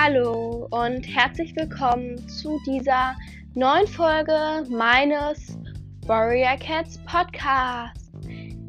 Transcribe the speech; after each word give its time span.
Hallo 0.00 0.68
und 0.70 1.02
herzlich 1.02 1.56
willkommen 1.56 2.28
zu 2.28 2.60
dieser 2.64 3.16
neuen 3.54 3.88
Folge 3.88 4.64
meines 4.70 5.58
Warrior 6.06 6.56
Cats 6.56 7.02
Podcast. 7.04 8.12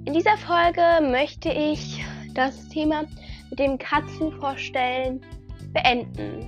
In 0.05 0.13
dieser 0.13 0.35
Folge 0.37 0.81
möchte 1.07 1.49
ich 1.49 2.03
das 2.33 2.67
Thema 2.69 3.05
mit 3.51 3.59
dem 3.59 3.77
Katzenvorstellen 3.77 5.21
beenden. 5.71 6.47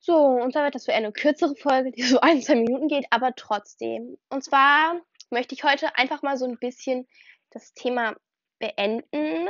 So, 0.00 0.16
und 0.16 0.52
zwar 0.52 0.64
wird 0.64 0.74
das 0.74 0.86
für 0.86 0.94
eine 0.94 1.12
kürzere 1.12 1.54
Folge, 1.54 1.92
die 1.92 2.02
so 2.02 2.20
ein, 2.20 2.40
zwei 2.40 2.54
Minuten 2.54 2.88
geht, 2.88 3.04
aber 3.10 3.34
trotzdem. 3.36 4.16
Und 4.30 4.42
zwar 4.42 5.02
möchte 5.30 5.54
ich 5.54 5.64
heute 5.64 5.96
einfach 5.96 6.22
mal 6.22 6.36
so 6.36 6.46
ein 6.46 6.58
bisschen 6.58 7.06
das 7.50 7.72
Thema 7.74 8.16
beenden, 8.58 9.48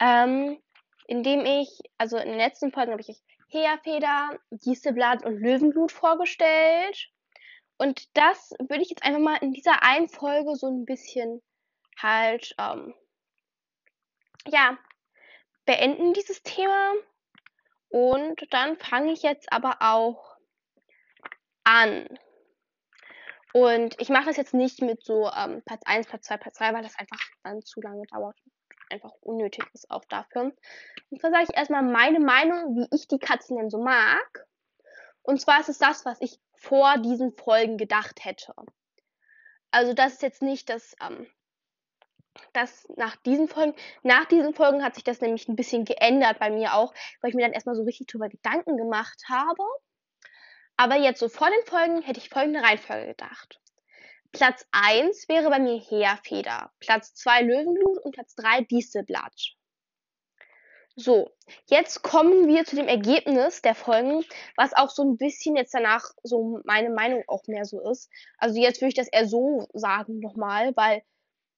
ähm, 0.00 0.60
indem 1.06 1.44
ich, 1.44 1.68
also 1.98 2.16
in 2.16 2.28
den 2.28 2.38
letzten 2.38 2.72
Folgen 2.72 2.92
habe 2.92 3.02
ich 3.02 3.08
euch 3.08 3.22
Heerfeder, 3.48 4.38
Gießeblatt 4.50 5.24
und 5.24 5.38
Löwenblut 5.38 5.92
vorgestellt. 5.92 7.10
Und 7.76 8.08
das 8.16 8.52
würde 8.58 8.82
ich 8.82 8.90
jetzt 8.90 9.04
einfach 9.04 9.20
mal 9.20 9.36
in 9.36 9.52
dieser 9.52 9.82
einen 9.82 10.08
Folge 10.08 10.56
so 10.56 10.68
ein 10.68 10.84
bisschen 10.84 11.42
halt, 12.00 12.54
ähm, 12.58 12.94
ja, 14.46 14.78
beenden, 15.66 16.12
dieses 16.14 16.42
Thema. 16.42 16.94
Und 17.88 18.46
dann 18.50 18.78
fange 18.78 19.12
ich 19.12 19.22
jetzt 19.22 19.52
aber 19.52 19.76
auch 19.80 20.36
an. 21.64 22.08
Und 23.52 24.00
ich 24.00 24.08
mache 24.08 24.26
das 24.26 24.36
jetzt 24.36 24.54
nicht 24.54 24.80
mit 24.80 25.04
so 25.04 25.30
ähm, 25.30 25.62
Platz 25.64 25.82
1, 25.84 26.06
Platz 26.06 26.26
2, 26.26 26.36
Platz 26.38 26.58
3, 26.58 26.72
weil 26.72 26.82
das 26.82 26.98
einfach 26.98 27.20
dann 27.42 27.62
zu 27.62 27.80
lange 27.80 28.04
dauert. 28.06 28.36
Einfach 28.90 29.12
unnötig 29.20 29.64
ist 29.74 29.90
auch 29.90 30.04
dafür. 30.06 30.52
Und 31.10 31.20
zwar 31.20 31.30
sage 31.30 31.44
ich 31.48 31.56
erstmal 31.56 31.82
meine 31.82 32.20
Meinung, 32.20 32.76
wie 32.76 32.88
ich 32.94 33.08
die 33.08 33.18
Katzen 33.18 33.56
denn 33.56 33.70
so 33.70 33.82
mag. 33.82 34.46
Und 35.22 35.40
zwar 35.40 35.60
ist 35.60 35.68
es 35.68 35.78
das, 35.78 36.04
was 36.04 36.20
ich 36.20 36.38
vor 36.54 36.98
diesen 36.98 37.32
Folgen 37.32 37.76
gedacht 37.76 38.24
hätte. 38.24 38.54
Also 39.70 39.94
das 39.94 40.14
ist 40.14 40.22
jetzt 40.22 40.42
nicht 40.42 40.68
das, 40.68 40.94
ähm, 41.02 41.26
das 42.52 42.86
nach 42.96 43.16
diesen 43.16 43.48
Folgen, 43.48 43.74
nach 44.02 44.26
diesen 44.26 44.54
Folgen 44.54 44.84
hat 44.84 44.94
sich 44.94 45.04
das 45.04 45.20
nämlich 45.20 45.48
ein 45.48 45.56
bisschen 45.56 45.84
geändert 45.84 46.38
bei 46.38 46.50
mir 46.50 46.74
auch, 46.74 46.92
weil 47.20 47.30
ich 47.30 47.34
mir 47.34 47.42
dann 47.42 47.52
erstmal 47.52 47.74
so 47.74 47.82
richtig 47.82 48.06
drüber 48.06 48.28
Gedanken 48.28 48.76
gemacht 48.76 49.24
habe. 49.28 49.62
Aber 50.76 50.96
jetzt 50.96 51.20
so 51.20 51.28
vor 51.28 51.48
den 51.48 51.66
Folgen 51.66 52.02
hätte 52.02 52.20
ich 52.20 52.28
folgende 52.28 52.62
Reihenfolge 52.62 53.08
gedacht. 53.08 53.60
Platz 54.32 54.66
1 54.72 55.28
wäre 55.28 55.50
bei 55.50 55.58
mir 55.58 55.78
Heerfeder, 55.78 56.72
Platz 56.80 57.14
2 57.14 57.42
Löwenblut 57.42 57.98
und 57.98 58.12
Platz 58.12 58.34
3 58.34 58.62
Dieselblatt. 58.62 59.54
So, 60.96 61.30
jetzt 61.68 62.02
kommen 62.02 62.48
wir 62.48 62.64
zu 62.64 62.76
dem 62.76 62.88
Ergebnis 62.88 63.62
der 63.62 63.74
Folgen, 63.74 64.24
was 64.56 64.74
auch 64.74 64.90
so 64.90 65.02
ein 65.02 65.16
bisschen 65.16 65.56
jetzt 65.56 65.72
danach 65.72 66.04
so 66.22 66.60
meine 66.64 66.90
Meinung 66.90 67.24
auch 67.28 67.46
mehr 67.46 67.64
so 67.64 67.80
ist. 67.90 68.10
Also 68.36 68.60
jetzt 68.60 68.80
würde 68.80 68.88
ich 68.88 68.94
das 68.94 69.08
eher 69.08 69.26
so 69.26 69.68
sagen 69.72 70.20
nochmal, 70.20 70.76
weil 70.76 71.02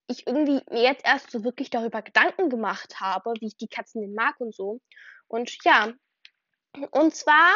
ich 0.06 0.26
irgendwie 0.26 0.60
mir 0.70 0.82
jetzt 0.82 1.04
erst 1.04 1.30
so 1.30 1.42
wirklich 1.42 1.70
darüber 1.70 2.02
Gedanken 2.02 2.48
gemacht 2.48 3.00
habe, 3.00 3.32
wie 3.40 3.48
ich 3.48 3.56
die 3.56 3.68
Katzen 3.68 4.02
denn 4.02 4.14
mag 4.14 4.38
und 4.38 4.54
so. 4.54 4.80
Und 5.26 5.56
ja, 5.64 5.92
und 6.92 7.14
zwar 7.14 7.54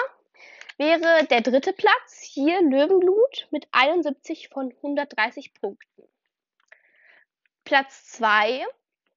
wäre 0.78 1.26
der 1.26 1.40
dritte 1.40 1.72
Platz 1.72 2.20
hier 2.22 2.62
Löwenblut 2.62 3.48
mit 3.50 3.66
71 3.72 4.48
von 4.48 4.72
130 4.72 5.52
Punkten. 5.54 6.04
Platz 7.64 8.06
2 8.12 8.64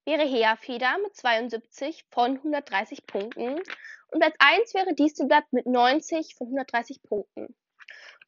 wäre 0.04 0.24
Heerfeder 0.24 0.98
mit 0.98 1.16
72 1.16 2.06
von 2.10 2.38
130 2.38 3.06
Punkten. 3.06 3.62
Und 4.10 4.20
Platz 4.20 4.36
1 4.40 4.74
wäre 4.74 4.96
Dieselblatt 4.96 5.46
mit 5.54 5.68
90 5.68 6.36
von 6.36 6.48
130 6.48 7.04
Punkten. 7.04 7.56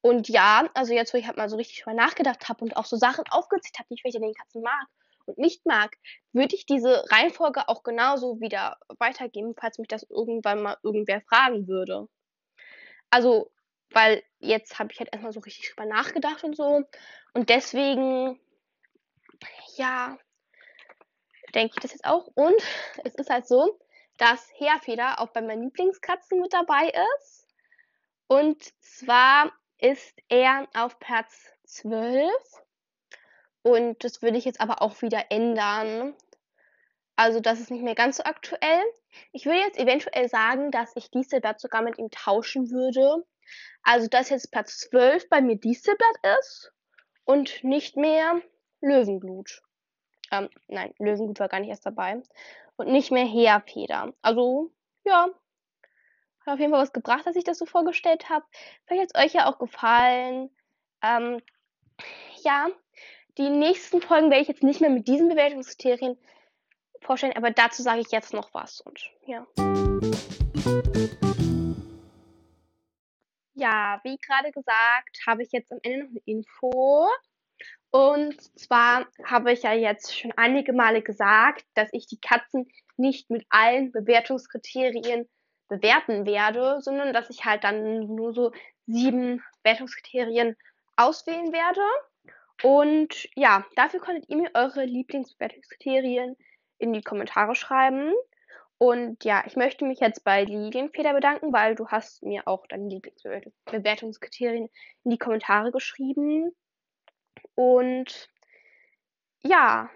Und 0.02 0.30
ja, 0.30 0.70
also 0.76 0.94
jetzt, 0.94 1.14
wo 1.14 1.18
ich 1.18 1.26
halt 1.26 1.38
mal 1.38 1.50
so 1.50 1.56
richtig 1.58 1.82
drüber 1.82 1.96
nachgedacht 1.96 2.48
habe 2.50 2.64
und 2.64 2.78
auch 2.78 2.86
so 2.86 2.98
Sachen 2.98 3.26
aufgezählt 3.32 3.80
habe, 3.80 3.88
die 3.90 3.96
ich 3.96 4.04
welche 4.04 4.20
den 4.20 4.34
Katzen 4.34 4.62
mag 4.62 4.86
und 5.26 5.40
nicht 5.40 5.66
mag, 5.66 5.98
würde 6.34 6.56
ich 6.56 6.68
diese 6.68 7.04
Reihenfolge 7.10 7.68
auch 7.68 7.82
genauso 7.82 8.40
wieder 8.42 8.78
weitergeben, 9.00 9.56
falls 9.60 9.80
mich 9.80 9.88
das 9.88 10.04
irgendwann 10.04 10.62
mal 10.62 10.78
irgendwer 10.84 11.22
fragen 11.22 11.68
würde 11.68 12.08
also, 13.14 13.52
weil 13.92 14.24
jetzt 14.40 14.80
habe 14.80 14.92
ich 14.92 14.98
halt 14.98 15.10
erstmal 15.14 15.34
so 15.34 15.40
richtig 15.42 15.70
drüber 15.70 15.86
nachgedacht 15.86 16.44
und 16.44 16.58
so. 16.58 16.84
Und 17.36 17.50
deswegen, 17.50 18.40
ja, 19.76 20.18
denke 21.54 21.76
ich 21.76 21.82
das 21.82 21.92
jetzt 21.92 22.06
auch. 22.06 22.26
Und 22.34 22.56
es 23.04 23.14
ist 23.14 23.30
halt 23.30 23.48
so, 23.48 23.78
dass 24.18 24.52
Heerfeder 24.56 25.20
auch 25.20 25.28
bei 25.28 25.44
meinen 25.44 25.66
Lieblingskatzen 25.66 26.42
mit 26.42 26.54
dabei 26.54 26.92
ist. 27.20 27.48
Und 28.26 28.64
zwar 28.82 29.52
ist 29.78 30.18
er 30.30 30.68
auf 30.74 30.98
Platz 30.98 31.52
12. 31.66 32.32
Und 33.62 34.04
das 34.04 34.24
würde 34.24 34.40
ich 34.40 34.46
jetzt 34.46 34.60
aber 34.60 34.82
auch 34.82 35.04
wieder 35.04 35.26
ändern. 35.30 36.16
Also 37.16 37.40
das 37.40 37.60
ist 37.60 37.72
nicht 37.72 37.84
mehr 37.84 37.96
ganz 37.96 38.18
so 38.18 38.24
aktuell. 38.24 38.84
Ich 39.32 39.46
würde 39.46 39.60
jetzt 39.60 39.78
eventuell 39.78 40.28
sagen, 40.28 40.72
dass 40.72 40.96
ich 40.96 41.12
Dieselblatt 41.12 41.60
sogar 41.60 41.82
mit 41.82 41.98
ihm 41.98 42.10
tauschen 42.10 42.72
würde. 42.72 43.26
Also 43.84 44.08
dass 44.08 44.30
jetzt 44.30 44.52
Platz 44.52 44.80
12 44.80 45.30
bei 45.30 45.42
mir 45.42 45.58
Dieselblatt 45.58 46.40
ist 46.40 46.72
und 47.26 47.64
nicht 47.64 47.98
mehr 47.98 48.42
Löwenblut. 48.82 49.62
Ähm, 50.32 50.50
nein, 50.68 50.94
Löwenblut 50.98 51.40
war 51.40 51.50
gar 51.50 51.60
nicht 51.60 51.70
erst 51.70 51.86
dabei. 51.86 52.22
Und 52.76 52.88
nicht 52.88 53.12
mehr 53.12 53.26
Heerfeder. 53.26 54.14
Also, 54.22 54.72
ja. 55.06 55.30
Hat 56.46 56.54
auf 56.56 56.60
jeden 56.60 56.72
Fall 56.72 56.82
was 56.82 56.92
gebracht, 56.92 57.26
dass 57.26 57.36
ich 57.36 57.44
das 57.44 57.60
so 57.60 57.66
vorgestellt 57.66 58.30
habe. 58.30 58.46
Vielleicht 58.86 59.04
hat 59.04 59.12
es 59.14 59.24
euch 59.24 59.34
ja 59.34 59.50
auch 59.50 59.60
gefallen. 59.60 60.50
Ähm, 61.04 61.42
ja, 62.44 62.68
die 63.38 63.50
nächsten 63.50 64.02
Folgen 64.02 64.30
werde 64.30 64.42
ich 64.42 64.48
jetzt 64.48 64.64
nicht 64.64 64.82
mehr 64.82 64.90
mit 64.90 65.08
diesen 65.08 65.30
Bewertungskriterien 65.30 66.18
vorstellen, 67.04 67.36
aber 67.36 67.52
dazu 67.52 67.84
sage 67.84 68.02
ich 68.02 68.12
jetzt 68.12 68.34
noch 68.34 68.54
was 68.54 68.82
und 68.82 69.00
ja. 69.26 69.46
Ja, 73.56 74.02
wie 74.04 74.18
gerade 74.18 74.52
gesagt, 74.52 75.20
habe 75.28 75.44
ich 75.44 75.52
jetzt 75.52 75.72
am 75.72 75.80
Ende 75.84 76.06
noch 76.06 76.10
eine 76.10 76.22
Info. 76.26 77.08
Und 77.92 78.42
zwar 78.60 79.06
habe 79.24 79.54
ich 79.54 79.62
ja 79.62 79.74
jetzt 79.74 80.18
schon 80.18 80.34
einige 80.36 80.74
Male 80.74 81.02
gesagt, 81.04 81.66
dass 81.76 81.90
ich 81.92 82.08
die 82.08 82.20
Katzen 82.20 82.68
nicht 82.98 83.30
mit 83.30 83.46
allen 83.50 83.92
Bewertungskriterien 83.92 85.30
bewerten 85.68 86.26
werde, 86.26 86.82
sondern 86.82 87.14
dass 87.14 87.30
ich 87.30 87.46
halt 87.46 87.64
dann 87.64 88.08
nur 88.08 88.34
so 88.34 88.52
sieben 88.88 89.44
Bewertungskriterien 89.62 90.56
auswählen 90.96 91.54
werde. 91.54 91.82
Und 92.64 93.28
ja, 93.36 93.66
dafür 93.76 94.00
konntet 94.00 94.30
ihr 94.30 94.38
mir 94.38 94.52
eure 94.54 94.86
Lieblingsbewertungskriterien 94.86 96.36
in 96.84 96.94
die 96.94 97.02
Kommentare 97.02 97.56
schreiben. 97.56 98.14
Und 98.78 99.24
ja, 99.24 99.44
ich 99.46 99.56
möchte 99.56 99.86
mich 99.86 100.00
jetzt 100.00 100.24
bei 100.24 100.44
Lilienfeder 100.44 101.14
bedanken, 101.14 101.54
weil 101.54 101.76
du 101.76 101.88
hast 101.88 102.22
mir 102.24 102.48
auch 102.48 102.68
deine 102.68 102.90
Lieblingsbewertungskriterien 102.90 104.70
in 105.04 105.12
die 105.12 105.18
Kommentare 105.18 105.72
geschrieben. 105.72 106.54
Und 107.56 108.30
ja, 109.42 109.90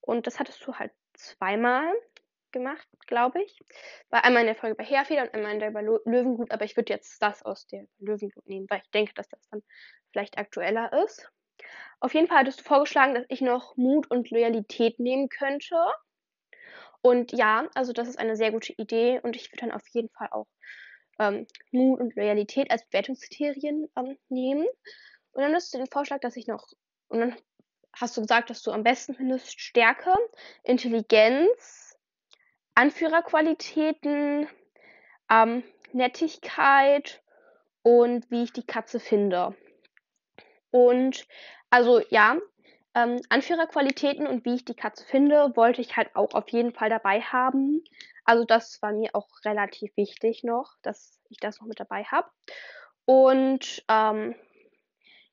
und 0.00 0.26
das 0.26 0.38
hattest 0.38 0.66
du 0.66 0.74
halt 0.74 0.92
zweimal 1.14 1.92
gemacht, 2.52 2.88
glaube 3.06 3.42
ich. 3.42 3.58
War 4.08 4.24
einmal 4.24 4.42
in 4.42 4.46
der 4.46 4.56
Folge 4.56 4.76
bei 4.76 4.84
Heerfeder 4.84 5.22
und 5.22 5.34
einmal 5.34 5.52
in 5.52 5.60
der 5.60 5.72
bei 5.72 5.82
Löwengut, 5.82 6.52
aber 6.52 6.64
ich 6.64 6.76
würde 6.76 6.92
jetzt 6.92 7.20
das 7.20 7.42
aus 7.42 7.66
der 7.66 7.86
Löwengut 7.98 8.46
nehmen, 8.46 8.66
weil 8.70 8.80
ich 8.82 8.90
denke, 8.90 9.12
dass 9.14 9.28
das 9.28 9.46
dann 9.50 9.62
vielleicht 10.10 10.38
aktueller 10.38 10.90
ist. 11.04 11.30
Auf 12.00 12.14
jeden 12.14 12.28
Fall 12.28 12.38
hattest 12.38 12.60
du 12.60 12.64
vorgeschlagen, 12.64 13.14
dass 13.14 13.24
ich 13.28 13.40
noch 13.40 13.76
Mut 13.76 14.10
und 14.10 14.30
Loyalität 14.30 14.98
nehmen 15.00 15.28
könnte. 15.28 15.76
Und 17.00 17.32
ja, 17.32 17.68
also 17.74 17.92
das 17.92 18.08
ist 18.08 18.18
eine 18.18 18.36
sehr 18.36 18.50
gute 18.50 18.72
Idee 18.72 19.20
und 19.22 19.36
ich 19.36 19.50
würde 19.52 19.66
dann 19.66 19.72
auf 19.72 19.86
jeden 19.88 20.08
Fall 20.10 20.28
auch 20.30 20.46
ähm, 21.18 21.46
Mut 21.70 22.00
und 22.00 22.16
Loyalität 22.16 22.70
als 22.70 22.84
Bewertungskriterien 22.86 23.88
ähm, 23.96 24.18
nehmen. 24.28 24.66
Und 25.32 25.42
dann 25.42 25.54
hast 25.54 25.72
du 25.72 25.78
den 25.78 25.86
Vorschlag, 25.86 26.20
dass 26.20 26.36
ich 26.36 26.46
noch, 26.46 26.66
und 27.08 27.20
dann 27.20 27.36
hast 27.94 28.16
du 28.16 28.20
gesagt, 28.20 28.50
dass 28.50 28.62
du 28.62 28.72
am 28.72 28.82
besten 28.82 29.14
findest 29.14 29.60
Stärke, 29.60 30.14
Intelligenz, 30.64 31.96
Anführerqualitäten, 32.74 34.48
ähm, 35.30 35.62
Nettigkeit 35.92 37.22
und 37.82 38.30
wie 38.30 38.42
ich 38.42 38.52
die 38.52 38.66
Katze 38.66 39.00
finde. 39.00 39.56
Und 40.76 41.26
also 41.70 42.02
ja, 42.10 42.36
ähm, 42.94 43.18
Anführerqualitäten 43.30 44.26
und 44.26 44.44
wie 44.44 44.56
ich 44.56 44.66
die 44.66 44.74
Katze 44.74 45.06
finde, 45.06 45.56
wollte 45.56 45.80
ich 45.80 45.96
halt 45.96 46.14
auch 46.14 46.34
auf 46.34 46.50
jeden 46.50 46.74
Fall 46.74 46.90
dabei 46.90 47.22
haben. 47.22 47.82
Also 48.26 48.44
das 48.44 48.82
war 48.82 48.92
mir 48.92 49.14
auch 49.14 49.28
relativ 49.46 49.96
wichtig 49.96 50.44
noch, 50.44 50.74
dass 50.82 51.18
ich 51.30 51.38
das 51.38 51.60
noch 51.60 51.66
mit 51.66 51.80
dabei 51.80 52.04
habe. 52.04 52.28
Und 53.06 53.84
ähm, 53.88 54.34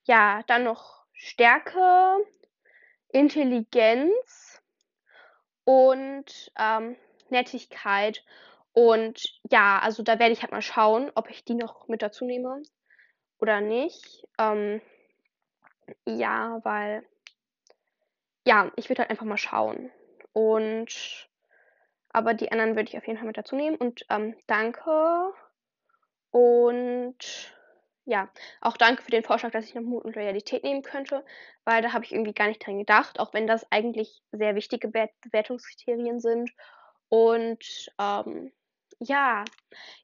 ja, 0.05 0.43
dann 0.47 0.63
noch 0.63 1.03
Stärke. 1.11 2.25
Intelligenz 3.09 4.61
und 5.65 6.51
ähm, 6.57 6.95
Nettigkeit. 7.29 8.23
Und 8.71 9.21
ja, 9.51 9.79
also 9.79 10.03
da 10.03 10.19
werde 10.19 10.31
ich 10.31 10.41
halt 10.41 10.53
mal 10.53 10.61
schauen, 10.61 11.11
ob 11.15 11.29
ich 11.29 11.43
die 11.43 11.53
noch 11.53 11.89
mit 11.89 12.01
dazu 12.01 12.23
nehme 12.23 12.63
oder 13.39 13.59
nicht. 13.61 14.25
Ähm, 14.39 14.81
ja, 16.05 16.59
weil 16.63 17.05
ja, 18.45 18.71
ich 18.75 18.89
würde 18.89 19.01
halt 19.01 19.09
einfach 19.09 19.25
mal 19.25 19.37
schauen. 19.37 19.91
Und 20.33 21.29
aber 22.09 22.33
die 22.33 22.51
anderen 22.51 22.75
würde 22.75 22.89
ich 22.89 22.97
auf 22.97 23.07
jeden 23.07 23.17
Fall 23.17 23.27
mit 23.27 23.37
dazu 23.37 23.55
nehmen. 23.55 23.75
Und 23.75 24.05
ähm, 24.09 24.35
danke. 24.47 25.33
Und 26.29 27.53
ja, 28.05 28.29
auch 28.61 28.77
danke 28.77 29.01
für 29.01 29.11
den 29.11 29.23
Vorschlag, 29.23 29.51
dass 29.51 29.65
ich 29.65 29.75
noch 29.75 29.81
Mut 29.81 30.03
und 30.03 30.15
Loyalität 30.15 30.63
nehmen 30.63 30.83
könnte, 30.83 31.23
weil 31.63 31.81
da 31.81 31.93
habe 31.93 32.03
ich 32.05 32.11
irgendwie 32.11 32.33
gar 32.33 32.47
nicht 32.47 32.65
dran 32.65 32.77
gedacht, 32.77 33.19
auch 33.19 33.33
wenn 33.33 33.47
das 33.47 33.65
eigentlich 33.71 34.21
sehr 34.31 34.55
wichtige 34.55 34.89
Bewertungskriterien 34.89 36.19
sind. 36.19 36.51
Und 37.09 37.91
ähm, 37.99 38.51
ja, 38.99 39.45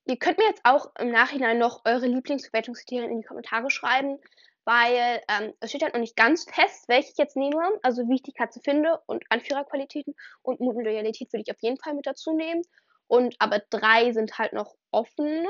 ihr 0.05 0.17
könnt 0.17 0.37
mir 0.37 0.45
jetzt 0.47 0.61
auch 0.63 0.93
im 0.97 1.11
Nachhinein 1.11 1.57
noch 1.57 1.81
eure 1.85 2.07
Lieblingsbewertungskriterien 2.07 3.11
in 3.11 3.21
die 3.21 3.27
Kommentare 3.27 3.69
schreiben, 3.69 4.19
weil 4.69 5.19
ähm, 5.27 5.51
es 5.61 5.71
steht 5.71 5.81
halt 5.81 5.95
noch 5.95 5.99
nicht 5.99 6.15
ganz 6.15 6.43
fest, 6.43 6.87
welche 6.87 7.09
ich 7.09 7.17
jetzt 7.17 7.35
nehme, 7.35 7.79
also 7.81 8.07
wie 8.07 8.15
ich 8.15 8.21
die 8.21 8.33
Katze 8.33 8.59
finde 8.63 8.99
und 9.07 9.23
Anführerqualitäten 9.29 10.13
und 10.43 10.59
Mut 10.59 10.75
und 10.75 10.83
Loyalität 10.83 11.33
würde 11.33 11.41
ich 11.41 11.51
auf 11.51 11.59
jeden 11.61 11.77
Fall 11.77 11.95
mit 11.95 12.05
dazu 12.05 12.35
nehmen. 12.35 12.61
Und 13.07 13.35
aber 13.39 13.63
drei 13.71 14.11
sind 14.11 14.37
halt 14.37 14.53
noch 14.53 14.75
offen. 14.91 15.43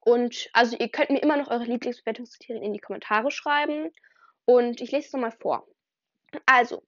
Und 0.00 0.50
also 0.52 0.76
ihr 0.76 0.90
könnt 0.90 1.08
mir 1.08 1.22
immer 1.22 1.38
noch 1.38 1.48
eure 1.48 1.64
Lieblingsbewertungskriterien 1.64 2.62
in 2.62 2.74
die 2.74 2.78
Kommentare 2.78 3.30
schreiben. 3.30 3.90
Und 4.44 4.82
ich 4.82 4.92
lese 4.92 5.06
es 5.06 5.12
nochmal 5.14 5.32
vor. 5.32 5.66
Also, 6.44 6.82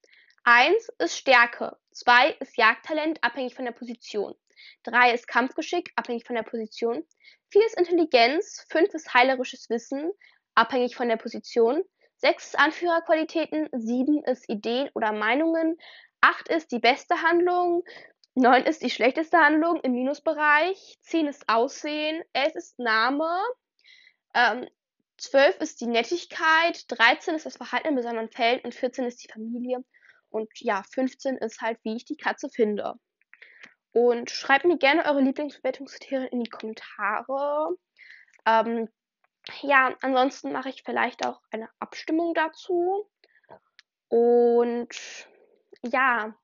1 0.45 0.87
ist 0.99 1.17
Stärke, 1.17 1.79
2 1.93 2.33
ist 2.41 2.59
Jagdtalent, 2.59 3.25
abhängig 3.25 3.55
von 3.55 3.65
der 3.65 3.73
Position. 3.73 4.35
3 4.83 5.15
ist 5.15 5.27
Kampfgeschick, 5.27 5.93
abhängig 5.97 6.27
von 6.27 6.37
der 6.37 6.43
Position. 6.43 7.07
4 7.53 7.65
ist 7.65 7.79
Intelligenz, 7.79 8.67
5 8.69 8.93
ist 8.93 9.15
heilerisches 9.15 9.71
Wissen, 9.71 10.13
abhängig 10.61 10.97
von 10.97 11.09
der 11.09 11.17
Position. 11.17 11.83
6 12.19 12.47
ist 12.47 12.59
Anführerqualitäten, 12.59 13.69
7 13.73 14.23
ist 14.25 14.49
Ideen 14.49 14.91
oder 14.95 15.13
Meinungen, 15.13 15.79
8 16.21 16.49
ist 16.49 16.71
die 16.71 16.79
beste 16.79 17.23
Handlung, 17.23 17.83
9 18.35 18.65
ist 18.65 18.83
die 18.83 18.91
schlechteste 18.91 19.39
Handlung 19.39 19.81
im 19.81 19.93
Minusbereich. 19.93 20.99
10 21.03 21.27
ist 21.27 21.49
Aussehen. 21.49 22.23
11 22.33 22.55
ist 22.55 22.79
Name. 22.79 23.29
Ähm, 24.35 24.69
12 25.19 25.61
ist 25.61 25.81
die 25.81 25.87
Nettigkeit. 25.87 26.85
13 26.89 27.35
ist 27.35 27.47
das 27.47 27.57
Verhalten 27.57 27.89
in 27.89 27.97
besonderen 27.97 28.31
Fällen. 28.31 28.61
Und 28.61 28.75
14 28.75 29.05
ist 29.05 29.23
die 29.25 29.33
Familie. 29.33 29.85
Und 30.31 30.49
ja, 30.61 30.83
15 30.93 31.39
ist 31.39 31.61
halt, 31.61 31.79
wie 31.83 31.97
ich 31.97 32.05
die 32.05 32.17
Katze 32.17 32.49
finde. 32.49 32.95
Und 33.93 34.31
schreibt 34.31 34.65
mir 34.65 34.79
gerne 34.79 35.05
eure 35.05 35.21
Lieblingsbewertungskriterien 35.21 36.29
in 36.29 36.45
die 36.45 36.51
Kommentare. 36.51 37.75
Ähm, 38.47 38.89
ja, 39.63 39.95
ansonsten 40.01 40.53
mache 40.53 40.69
ich 40.69 40.83
vielleicht 40.85 41.27
auch 41.27 41.41
eine 41.51 41.69
Abstimmung 41.79 42.35
dazu. 42.35 43.09
Und 44.09 44.89
ja, 45.83 46.35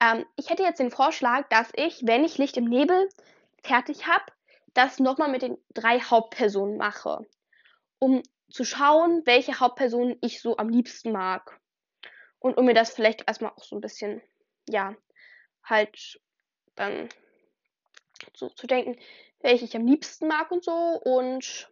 ähm, 0.00 0.26
ich 0.36 0.50
hätte 0.50 0.62
jetzt 0.62 0.80
den 0.80 0.90
Vorschlag, 0.90 1.48
dass 1.48 1.70
ich, 1.74 2.06
wenn 2.06 2.24
ich 2.24 2.38
Licht 2.38 2.56
im 2.56 2.64
Nebel 2.64 3.08
fertig 3.62 4.06
habe, 4.06 4.24
das 4.74 4.98
nochmal 4.98 5.30
mit 5.30 5.42
den 5.42 5.58
drei 5.74 6.00
Hauptpersonen 6.00 6.76
mache. 6.76 7.26
Um 7.98 8.22
zu 8.50 8.64
schauen, 8.64 9.22
welche 9.24 9.60
Hauptpersonen 9.60 10.18
ich 10.20 10.40
so 10.40 10.56
am 10.56 10.68
liebsten 10.68 11.12
mag. 11.12 11.60
Und 12.38 12.56
um 12.56 12.64
mir 12.64 12.74
das 12.74 12.92
vielleicht 12.92 13.24
erstmal 13.26 13.52
auch 13.52 13.64
so 13.64 13.76
ein 13.76 13.80
bisschen, 13.80 14.20
ja, 14.68 14.94
halt 15.64 16.20
dann 16.74 17.08
so 18.34 18.48
zu 18.48 18.66
denken, 18.66 18.98
welche 19.40 19.64
ich 19.64 19.76
am 19.76 19.86
liebsten 19.86 20.26
mag 20.26 20.50
und 20.50 20.64
so. 20.64 20.72
Und 20.72 21.71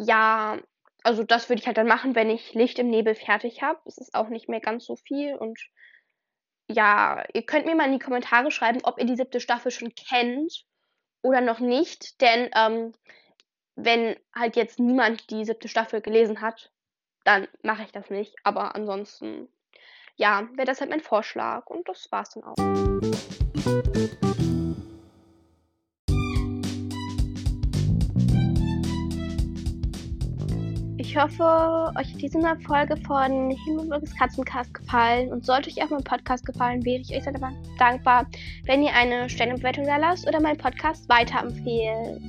ja, 0.00 0.58
also 1.02 1.24
das 1.24 1.48
würde 1.48 1.60
ich 1.60 1.66
halt 1.66 1.76
dann 1.76 1.86
machen, 1.86 2.14
wenn 2.14 2.30
ich 2.30 2.54
Licht 2.54 2.78
im 2.78 2.88
Nebel 2.88 3.14
fertig 3.14 3.62
habe. 3.62 3.80
Es 3.84 3.98
ist 3.98 4.14
auch 4.14 4.28
nicht 4.28 4.48
mehr 4.48 4.60
ganz 4.60 4.84
so 4.86 4.96
viel 4.96 5.34
und 5.34 5.58
ja, 6.68 7.24
ihr 7.34 7.42
könnt 7.42 7.66
mir 7.66 7.74
mal 7.74 7.86
in 7.86 7.92
die 7.92 8.04
Kommentare 8.04 8.50
schreiben, 8.50 8.80
ob 8.84 8.98
ihr 8.98 9.06
die 9.06 9.16
siebte 9.16 9.40
Staffel 9.40 9.72
schon 9.72 9.92
kennt 9.94 10.64
oder 11.22 11.40
noch 11.40 11.58
nicht. 11.58 12.20
Denn 12.20 12.48
ähm, 12.54 12.92
wenn 13.74 14.16
halt 14.34 14.56
jetzt 14.56 14.78
niemand 14.78 15.30
die 15.30 15.44
siebte 15.44 15.68
Staffel 15.68 16.00
gelesen 16.00 16.40
hat, 16.40 16.70
dann 17.24 17.48
mache 17.62 17.82
ich 17.82 17.92
das 17.92 18.08
nicht. 18.08 18.36
Aber 18.44 18.76
ansonsten, 18.76 19.48
ja, 20.16 20.48
wäre 20.54 20.66
das 20.66 20.80
halt 20.80 20.90
mein 20.90 21.00
Vorschlag. 21.00 21.66
Und 21.66 21.88
das 21.88 22.10
war's 22.12 22.30
dann 22.30 22.44
auch. 22.44 22.56
Ich 31.00 31.16
hoffe, 31.16 31.90
euch 31.96 32.12
hat 32.12 32.20
diese 32.20 32.38
neue 32.38 32.60
Folge 32.60 32.94
von 33.06 33.50
Himmelbürges 33.64 34.14
Katzencast 34.14 34.74
gefallen. 34.74 35.32
Und 35.32 35.46
sollte 35.46 35.70
euch 35.70 35.82
auch 35.82 35.88
mein 35.88 36.04
Podcast 36.04 36.44
gefallen, 36.44 36.84
wäre 36.84 37.00
ich 37.00 37.16
euch 37.16 37.24
sehr 37.24 37.32
dankbar, 37.78 38.26
wenn 38.66 38.82
ihr 38.82 38.92
eine 38.92 39.30
Stellenbewertung 39.30 39.86
da 39.86 39.96
lasst 39.96 40.28
oder 40.28 40.42
meinen 40.42 40.58
Podcast 40.58 41.08
weiterempfehlt. 41.08 42.20